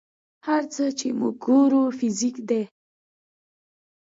[0.47, 2.63] هر څه چې موږ ګورو فزیک دی.